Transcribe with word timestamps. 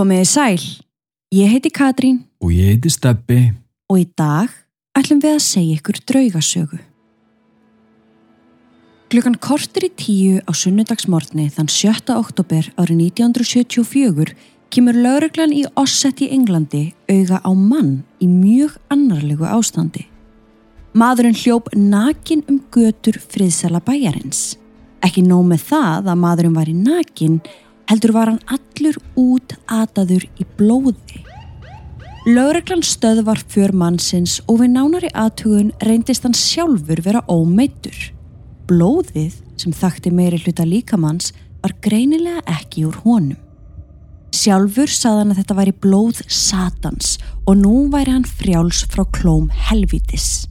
Komiði 0.00 0.24
sæl, 0.24 0.62
ég 1.36 1.50
heiti 1.52 1.68
Katrín 1.68 2.22
Og 2.40 2.54
ég 2.56 2.70
heiti 2.70 2.88
Steppi. 2.88 3.52
og 3.84 3.98
í 4.00 4.06
dag 4.16 4.48
ætlum 4.96 5.20
við 5.20 5.34
að 5.36 5.42
segja 5.44 5.76
ykkur 5.76 5.98
draugasögu. 6.08 6.78
Klukkan 9.12 9.36
kortir 9.36 9.84
í 9.84 9.90
tíu 9.92 10.40
á 10.40 10.56
sunnudagsmorgni 10.56 11.50
þann 11.52 11.68
7. 11.68 12.16
oktober 12.16 12.72
árið 12.80 13.12
1974 13.12 14.32
kemur 14.72 14.96
lauruglan 14.96 15.52
í 15.52 15.66
Osset 15.76 16.24
í 16.24 16.32
Englandi 16.32 16.94
auga 17.04 17.44
á 17.44 17.52
mann 17.52 18.00
í 18.24 18.26
mjög 18.26 18.80
annarlegu 18.88 19.44
ástandi. 19.44 20.06
Maðurinn 20.96 21.36
hljóp 21.36 21.68
nakin 21.76 22.46
um 22.48 22.62
götur 22.72 23.20
friðsala 23.20 23.84
bæjarins. 23.84 24.56
Ekki 25.04 25.28
nóg 25.28 25.44
með 25.44 25.68
það 25.68 26.08
að 26.08 26.22
maðurinn 26.24 26.56
var 26.56 26.72
í 26.72 26.78
nakin, 26.88 27.42
heldur 27.90 28.14
var 28.14 28.30
hann 28.30 28.40
allur 28.46 28.96
út 29.18 29.56
ataður 29.66 30.24
í 30.38 30.46
blóði. 30.58 31.24
Lögreglan 32.28 32.84
stöðvar 32.84 33.40
fjör 33.50 33.72
mannsins 33.74 34.38
og 34.46 34.60
við 34.60 34.74
nánari 34.76 35.10
aðtugun 35.16 35.72
reyndist 35.82 36.26
hann 36.26 36.36
sjálfur 36.36 37.00
vera 37.02 37.24
ómeittur. 37.32 37.96
Blóðið 38.68 39.40
sem 39.58 39.74
þakti 39.74 40.12
meiri 40.14 40.38
hluta 40.44 40.66
líkamanns 40.68 41.32
var 41.64 41.74
greinilega 41.82 42.44
ekki 42.60 42.84
úr 42.88 43.00
honum. 43.06 43.40
Sjálfur 44.36 44.92
saðan 44.92 45.32
að 45.32 45.40
þetta 45.40 45.56
væri 45.58 45.74
blóð 45.82 46.20
satans 46.30 47.16
og 47.48 47.58
nú 47.58 47.88
væri 47.90 48.14
hann 48.14 48.28
frjáls 48.28 48.84
frá 48.92 49.02
klóm 49.16 49.50
helvítis. 49.68 50.49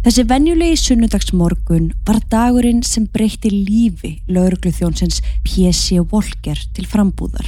Þessi 0.00 0.22
venjulegi 0.24 0.78
sunnudagsmorgun 0.80 1.90
var 2.08 2.22
dagurinn 2.32 2.80
sem 2.86 3.04
breytti 3.12 3.50
lífi 3.52 4.14
laurugluþjónsins 4.32 5.20
P.C. 5.44 6.00
Volker 6.08 6.62
til 6.72 6.86
frambúðar. 6.88 7.44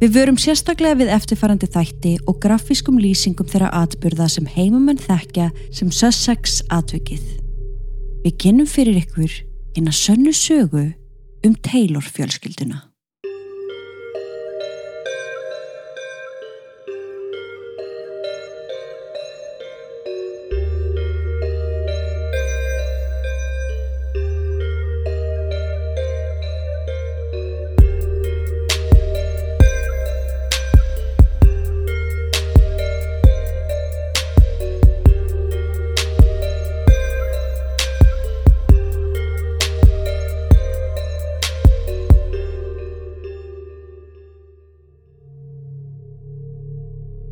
Við 0.00 0.16
vörum 0.16 0.40
sérstaklega 0.42 0.98
við 0.98 1.12
eftirfarandi 1.14 1.70
þætti 1.70 2.16
og 2.26 2.40
grafískum 2.42 2.98
lýsingum 2.98 3.46
þeirra 3.46 3.70
atburða 3.84 4.26
sem 4.32 4.50
heimamenn 4.56 4.98
þekkja 4.98 5.52
sem 5.70 5.94
Sussex 5.94 6.64
atvikið. 6.66 7.22
Við 8.26 8.38
kynum 8.42 8.66
fyrir 8.66 8.98
ykkur 9.04 9.40
eina 9.78 9.94
sönnu 9.94 10.34
sögu 10.34 10.88
um 11.46 11.54
Taylor 11.62 12.02
fjölskylduna. 12.02 12.89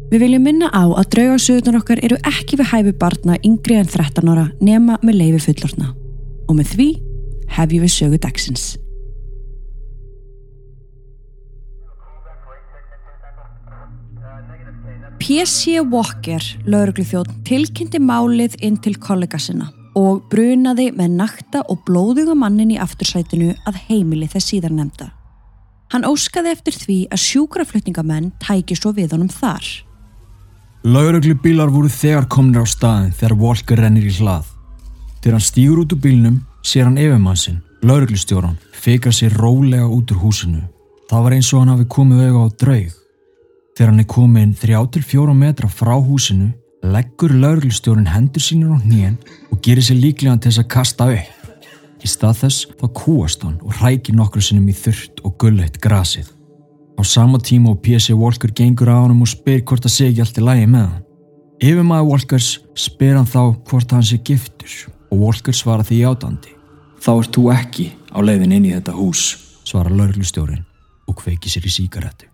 Við 0.08 0.22
viljum 0.24 0.44
minna 0.46 0.70
á 0.72 0.88
að 0.88 1.10
draugarsögurnar 1.12 1.82
okkar 1.82 2.00
eru 2.00 2.16
ekki 2.24 2.56
við 2.56 2.70
hæfi 2.70 2.92
barna 2.96 3.34
yngri 3.44 3.74
en 3.76 3.88
13 3.92 4.30
ára 4.32 4.46
nema 4.64 4.96
með 5.04 5.18
leifi 5.20 5.40
fullorna. 5.50 5.90
Og 6.48 6.56
með 6.56 6.70
því 6.72 6.86
hefjum 7.52 7.82
við 7.84 7.92
sögu 7.92 8.20
dagsins. 8.22 8.68
P.C. 15.18 15.82
Walker, 15.92 16.44
laurugluþjótt, 16.64 17.34
tilkynnti 17.44 18.00
málið 18.00 18.54
inn 18.64 18.78
til 18.80 18.94
kollega 18.96 19.36
sinna 19.42 19.68
og 19.98 20.22
brunaði 20.30 20.86
með 20.94 21.16
nakta 21.18 21.60
og 21.68 21.82
blóðuga 21.84 22.36
mannin 22.38 22.70
í 22.72 22.78
aftursætinu 22.80 23.50
að 23.66 23.80
heimili 23.88 24.28
þess 24.30 24.54
síðar 24.54 24.72
nefnda. 24.72 25.10
Hann 25.92 26.06
óskaði 26.08 26.54
eftir 26.54 26.76
því 26.76 26.98
að 27.12 27.22
sjúkraflutningamenn 27.24 28.30
tæki 28.40 28.76
svo 28.78 28.94
við 28.96 29.16
honum 29.16 29.32
þar. 29.32 29.66
Lauruglu 30.86 31.34
bílar 31.42 31.72
voru 31.74 31.88
þegar 31.90 32.28
komnir 32.30 32.62
á 32.62 32.66
staðin 32.70 33.10
þegar 33.10 33.34
Walker 33.40 33.80
rennir 33.82 34.06
í 34.06 34.12
hlað. 34.20 34.46
Þegar 35.18 35.34
hann 35.34 35.46
stýgur 35.48 35.80
út 35.82 35.94
úr 35.96 36.02
bílnum 36.04 36.36
sér 36.62 36.86
hann 36.86 37.00
yfirmannsinn, 37.02 37.58
lauruglustjóran, 37.82 38.54
fikar 38.72 39.14
sér 39.14 39.34
rólega 39.34 39.88
út 39.90 40.12
úr 40.14 40.22
húsinu. 40.22 40.62
Það 41.10 41.24
var 41.24 41.34
eins 41.34 41.50
og 41.50 41.64
hann 41.64 41.72
hafi 41.74 41.88
komið 41.90 42.22
auðvitað 42.22 42.46
á 42.46 42.58
draug. 42.62 42.94
Þegar 43.74 43.90
hann 43.90 44.04
er 44.04 44.08
komin 44.14 44.54
3-4 44.62 45.34
metra 45.42 45.72
frá 45.72 45.96
húsinu 45.98 46.52
leggur 46.86 47.34
lauruglustjórin 47.34 48.12
hendur 48.14 48.42
sínur 48.42 48.78
á 48.78 48.82
hnén 48.86 49.18
og 49.50 49.58
gerir 49.64 49.82
sér 49.82 49.98
líklega 49.98 50.38
til 50.38 50.52
þess 50.52 50.62
að 50.62 50.72
kasta 50.76 51.10
upp. 51.10 51.52
Í 51.98 52.06
stað 52.06 52.42
þess 52.44 52.66
þá 52.78 52.86
kúast 52.94 53.42
hann 53.42 53.58
og 53.66 53.74
hrækir 53.80 54.14
nokkru 54.14 54.42
sinnum 54.46 54.70
í 54.70 54.78
þurrt 54.78 55.24
og 55.26 55.34
gulleitt 55.42 55.82
grasið. 55.82 56.37
Á 56.98 57.02
sama 57.06 57.38
tíma 57.38 57.70
og 57.70 57.78
P.C. 57.78 58.10
Walker 58.10 58.50
gengur 58.50 58.90
á 58.90 58.98
hann 59.06 59.14
og 59.14 59.30
spyr 59.30 59.62
hvort 59.62 59.84
það 59.86 59.94
sé 59.94 60.08
ekki 60.10 60.24
allt 60.24 60.40
í 60.40 60.42
lægi 60.42 60.66
með 60.66 60.86
hann. 60.88 61.04
Yfirmaður 61.62 62.08
Walkers 62.10 62.48
spyr 62.74 63.14
hann 63.14 63.28
þá 63.30 63.42
hvort 63.70 63.94
hann 63.94 64.02
sé 64.02 64.18
giftur 64.18 64.74
og 65.12 65.22
Walker 65.22 65.54
svara 65.54 65.86
því 65.86 66.00
átandi. 66.10 66.54
Þá 66.98 67.10
ert 67.14 67.34
þú 67.38 67.44
ekki 67.54 67.86
á 68.10 68.18
leiðin 68.18 68.56
inn 68.58 68.66
í 68.66 68.74
þetta 68.74 68.96
hús, 68.98 69.28
svara 69.62 69.94
lauruglustjórin 69.94 70.64
og 71.06 71.20
kveiki 71.22 71.50
sér 71.50 71.70
í 71.70 71.70
síkaretu. 71.70 72.26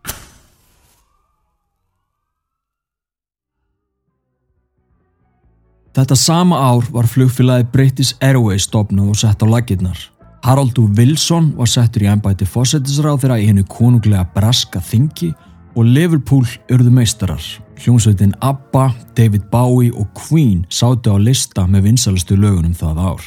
Þetta 5.95 6.17
sama 6.19 6.57
ár 6.59 6.89
var 6.91 7.07
flugfélagi 7.07 7.69
British 7.71 8.17
Airways 8.19 8.65
stopnað 8.67 9.13
og 9.13 9.21
sett 9.21 9.45
á 9.45 9.47
laginnar. 9.47 10.01
Haraldur 10.45 10.91
Wilson 10.99 11.55
var 11.57 11.69
settur 11.73 12.03
í 12.05 12.09
ennbæti 12.13 12.45
fósettisráð 12.45 13.23
þeirra 13.23 13.37
í 13.41 13.47
hennu 13.49 13.63
konunglega 13.65 14.27
braska 14.35 14.83
þingi 14.85 15.31
og 15.73 15.87
Liverpool 15.89 16.45
urðu 16.75 16.91
meistarar. 16.93 17.41
Hljómsveitin 17.81 18.35
ABBA, 18.45 18.91
David 19.17 19.47
Bowie 19.49 19.95
og 19.97 20.11
Queen 20.19 20.67
sátu 20.69 21.15
á 21.15 21.19
lista 21.19 21.65
með 21.65 21.89
vinsalistu 21.89 22.37
lögunum 22.37 22.77
það 22.77 23.01
ár. 23.01 23.25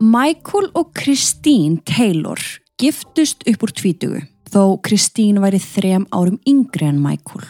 Michael 0.00 0.70
og 0.72 0.96
Christine 0.96 1.84
Taylor 1.84 2.40
giftust 2.80 3.44
upp 3.44 3.68
úr 3.68 3.76
tvítugu 3.76 4.22
þó 4.48 4.80
Christine 4.80 5.44
væri 5.44 5.60
þrem 5.60 6.08
árum 6.16 6.40
yngri 6.48 6.88
en 6.88 7.02
Michael 7.04 7.44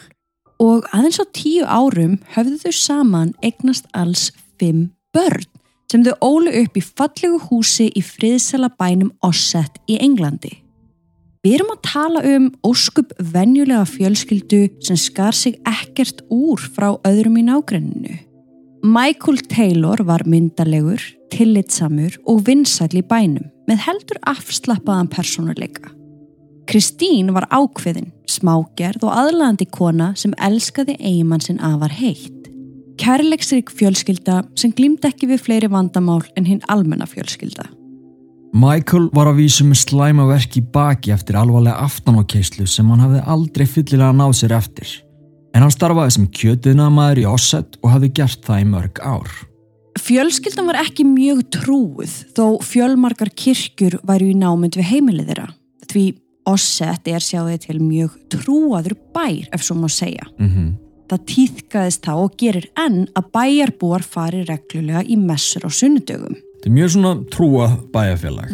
og 0.58 0.90
aðeins 0.90 1.22
á 1.22 1.26
tíu 1.30 1.62
árum 1.62 2.18
höfðu 2.34 2.58
þau 2.64 2.74
saman 2.74 3.36
eignast 3.46 3.86
alls 3.94 4.32
fimm 4.58 4.88
börn 5.14 5.46
sem 5.90 6.04
þau 6.06 6.14
ólu 6.24 6.52
upp 6.62 6.78
í 6.78 6.84
fallegu 6.84 7.40
húsi 7.48 7.88
í 7.94 8.02
friðsala 8.04 8.70
bænum 8.78 9.12
Osset 9.26 9.80
í 9.90 9.98
Englandi. 10.02 10.52
Við 11.46 11.60
erum 11.60 11.74
að 11.76 11.82
tala 11.86 12.22
um 12.26 12.46
óskup 12.66 13.12
venjulega 13.32 13.84
fjölskyldu 13.86 14.64
sem 14.82 14.98
skar 14.98 15.36
sig 15.36 15.60
ekkert 15.68 16.24
úr 16.32 16.58
frá 16.58 16.88
öðrum 17.06 17.38
í 17.38 17.44
nágrenninu. 17.46 18.16
Michael 18.86 19.38
Taylor 19.50 20.02
var 20.06 20.26
myndalegur, 20.26 21.02
tillitsamur 21.30 22.18
og 22.26 22.42
vinsæl 22.46 22.98
í 22.98 23.04
bænum 23.06 23.46
með 23.66 23.82
heldur 23.86 24.20
afslappaðan 24.30 25.10
persónuleika. 25.10 25.92
Kristín 26.66 27.30
var 27.34 27.46
ákveðin, 27.54 28.10
smágerð 28.26 29.06
og 29.06 29.14
aðlandi 29.14 29.68
kona 29.70 30.12
sem 30.18 30.34
elskaði 30.42 30.96
eigimann 30.98 31.42
sinn 31.42 31.62
afar 31.62 31.94
heitt. 31.94 32.35
Kærleiksrik 32.96 33.70
fjölskylda 33.76 34.42
sem 34.56 34.72
glýmdi 34.72 35.10
ekki 35.10 35.28
við 35.28 35.42
fleiri 35.44 35.68
vandamál 35.72 36.22
en 36.36 36.46
hinn 36.48 36.62
almenna 36.72 37.06
fjölskylda. 37.08 37.68
Michael 38.56 39.10
var 39.12 39.28
að 39.28 39.42
vísu 39.42 39.66
með 39.68 39.82
slæma 39.82 40.24
verk 40.30 40.54
í 40.56 40.62
baki 40.72 41.12
eftir 41.12 41.36
alvarlega 41.36 41.82
aftanákeislu 41.84 42.64
sem 42.70 42.88
hann 42.88 43.02
hafði 43.04 43.24
aldrei 43.34 43.66
fyllilega 43.68 44.14
náð 44.16 44.32
sér 44.38 44.54
eftir. 44.56 44.94
En 45.52 45.64
hann 45.64 45.74
starfaði 45.74 46.14
sem 46.16 46.30
kjötuðnaðmaður 46.38 47.20
í 47.20 47.26
Osset 47.28 47.76
og 47.82 47.92
hafði 47.92 48.12
gert 48.16 48.40
það 48.46 48.62
í 48.62 48.70
mörg 48.70 49.02
ár. 49.04 49.36
Fjölskyldan 50.00 50.68
var 50.68 50.80
ekki 50.82 51.04
mjög 51.08 51.44
trúið 51.56 52.16
þó 52.36 52.58
fjölmarkar 52.64 53.32
kirkjur 53.32 53.98
væru 54.08 54.30
í 54.32 54.38
námynd 54.40 54.76
við 54.76 54.90
heimilið 54.92 55.30
þeirra. 55.32 55.46
Því 55.92 56.06
Osset 56.46 57.08
er 57.10 57.24
sjáðið 57.24 57.62
til 57.66 57.78
mjög 57.82 58.18
trúaður 58.32 58.94
bær 59.12 59.48
ef 59.52 59.64
svo 59.66 59.76
má 59.80 59.88
segja. 59.90 60.28
Mm 60.38 60.48
-hmm. 60.48 60.85
Það 61.06 61.24
týðkaðist 61.30 62.02
þá 62.06 62.12
og 62.16 62.34
gerir 62.40 62.66
enn 62.82 63.06
að 63.14 63.30
bæjarbúar 63.36 64.02
fari 64.02 64.42
reglulega 64.48 65.04
í 65.06 65.18
messur 65.20 65.66
á 65.66 65.70
sunnudögum. 65.70 66.34
Þetta 66.34 66.70
er 66.70 66.76
mjög 66.76 66.92
svona 66.96 67.12
trúa 67.30 67.68
bæjarfélag. 67.94 68.52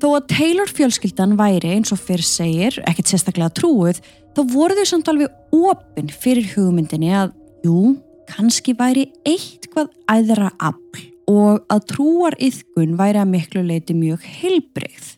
Þó 0.00 0.06
að 0.16 0.28
Taylor 0.32 0.70
fjölskyldan 0.72 1.34
væri 1.36 1.74
eins 1.74 1.90
og 1.92 2.00
fyrr 2.00 2.22
segir, 2.24 2.78
ekkert 2.88 3.10
sérstaklega 3.10 3.52
trúið, 3.58 3.98
þá 4.32 4.40
voru 4.48 4.78
þau 4.78 4.88
samt 4.88 5.10
alveg 5.12 5.34
opinn 5.52 6.08
fyrir 6.22 6.46
hugmyndinni 6.54 7.10
að, 7.12 7.34
jú, 7.66 7.98
kannski 8.30 8.76
væri 8.78 9.10
eitthvað 9.28 9.90
æðra 10.08 10.52
afl 10.56 11.08
og 11.30 11.66
að 11.70 11.82
trúar 11.92 12.36
yðgun 12.42 12.96
væri 12.98 13.20
að 13.20 13.32
miklu 13.34 13.64
leiti 13.66 13.94
mjög 13.94 14.24
heilbreyð. 14.40 15.12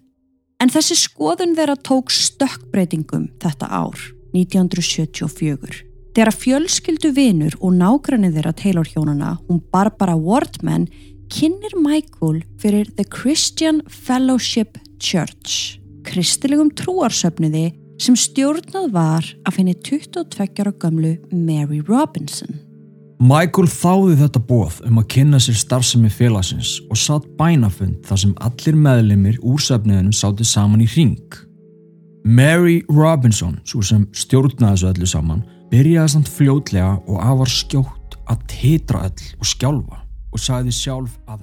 En 0.63 0.71
þessi 0.73 0.97
skoðun 0.99 1.57
þeirra 1.59 1.79
tók 1.79 2.13
stökkbreytingum 2.15 3.31
þetta 3.43 3.69
ár, 3.71 4.03
1974. 4.33 5.83
Þeirra 6.13 6.33
fjölskyldu 6.37 7.13
vinur 7.17 7.55
og 7.61 7.77
nágrannir 7.79 8.35
þeirra 8.35 8.53
Taylor 8.53 8.89
hjónana, 8.89 9.37
hún 9.49 9.63
Barbara 9.73 10.17
Wardman, 10.17 10.89
kynir 11.33 11.73
Michael 11.81 12.43
fyrir 12.61 12.91
The 12.99 13.07
Christian 13.09 13.81
Fellowship 13.89 14.77
Church, 15.01 15.79
kristilegum 16.05 16.69
trúarsöfniði 16.77 17.71
sem 18.03 18.17
stjórnað 18.19 18.91
var 18.93 19.31
af 19.49 19.57
henni 19.57 19.75
22 19.79 20.61
ára 20.61 20.75
gamlu 20.77 21.15
Mary 21.33 21.81
Robinson. 21.87 22.61
Michael 23.23 23.69
þáði 23.71 24.17
þetta 24.19 24.41
bóð 24.49 24.81
um 24.89 24.99
að 24.99 25.09
kynna 25.15 25.39
sér 25.41 25.55
starfsemi 25.61 26.11
félagsins 26.11 26.81
og 26.91 26.99
satt 26.99 27.29
bænafund 27.39 28.01
þar 28.09 28.19
sem 28.25 28.33
allir 28.43 28.79
meðlimir 28.89 29.39
úr 29.47 29.63
söfniðinum 29.63 30.17
sátu 30.17 30.45
saman 30.45 30.83
í 30.83 30.89
ring. 30.91 31.23
Mary 32.25 32.85
Robinson, 32.89 33.57
svo 33.67 33.83
sem 33.83 34.05
stjórnaði 34.15 34.77
þessu 34.77 34.91
öllu 34.93 35.09
saman, 35.11 35.41
byrjaði 35.73 36.13
samt 36.15 36.31
fljótlega 36.31 36.93
og 37.11 37.19
afar 37.19 37.51
skjótt 37.51 38.19
að 38.31 38.45
teitra 38.53 39.07
öll 39.09 39.25
og 39.41 39.49
skjálfa 39.49 40.03
og 40.33 40.41
sagði 40.41 40.75
sjálf 40.77 41.17
að 41.27 41.43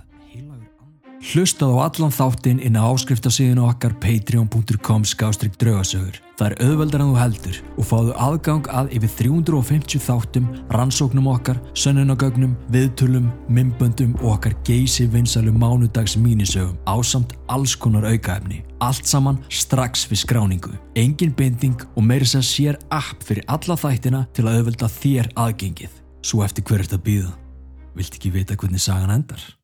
Hlustað 1.19 1.73
á 1.75 1.77
allan 1.83 2.13
þáttinn 2.15 2.61
inn 2.63 2.77
á 2.79 2.87
áskriftasíðinu 2.87 3.65
okkar 3.67 3.91
patreon.com 3.99 5.03
skástrygg 5.03 5.57
draugasögur. 5.59 6.15
Það 6.39 6.45
er 6.47 6.55
auðveldar 6.63 7.03
en 7.03 7.09
þú 7.09 7.17
heldur 7.19 7.57
og 7.75 7.87
fáðu 7.89 8.13
aðgang 8.23 8.69
að 8.71 8.93
yfir 8.95 9.11
350 9.19 9.99
þáttum, 10.05 10.47
rannsóknum 10.71 11.27
okkar, 11.33 11.59
sönnunagögnum, 11.75 12.55
viðtölum, 12.71 13.27
mymböndum 13.51 14.15
og 14.21 14.37
okkar 14.37 14.55
geysi 14.63 15.09
vinsalum 15.11 15.59
mánudags 15.59 16.15
mínisögum 16.15 16.79
á 16.87 16.95
samt 17.03 17.35
alls 17.51 17.75
konar 17.75 18.07
aukaefni. 18.07 18.63
Allt 18.79 19.03
saman 19.03 19.43
strax 19.51 20.07
við 20.07 20.23
skráningu. 20.23 20.73
Engin 20.95 21.35
binding 21.35 21.83
og 21.97 22.03
meiri 22.07 22.31
sem 22.31 22.45
sér 22.45 22.79
app 22.95 23.27
fyrir 23.27 23.43
alla 23.51 23.75
þættina 23.75 24.23
til 24.31 24.47
að 24.47 24.61
auðvelda 24.61 24.93
þér 24.95 25.33
aðgengið. 25.35 26.01
Svo 26.23 26.47
eftir 26.47 26.63
hver 26.63 26.79
er 26.79 26.87
þetta 26.87 27.03
býða? 27.03 27.37
Vilt 27.99 28.15
ekki 28.15 28.31
vita 28.31 28.55
hvernig 28.55 28.79
sagan 28.79 29.11
endar? 29.19 29.58